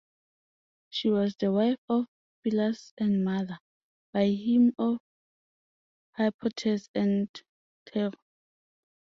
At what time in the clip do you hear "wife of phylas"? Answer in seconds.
1.51-2.91